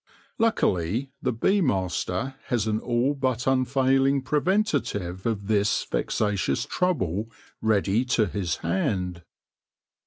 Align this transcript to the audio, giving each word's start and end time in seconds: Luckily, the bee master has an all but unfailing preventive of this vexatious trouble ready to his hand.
Luckily, 0.39 1.11
the 1.21 1.31
bee 1.31 1.61
master 1.61 2.33
has 2.47 2.65
an 2.65 2.79
all 2.79 3.13
but 3.13 3.45
unfailing 3.45 4.23
preventive 4.23 5.27
of 5.27 5.45
this 5.45 5.83
vexatious 5.85 6.65
trouble 6.65 7.29
ready 7.61 8.03
to 8.05 8.25
his 8.25 8.55
hand. 8.65 9.21